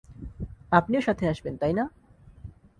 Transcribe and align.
আপনিও 0.71 1.01
সাথে 1.01 1.23
আসবেন, 1.27 1.53
তাই 1.57 1.73
না? 1.73 1.85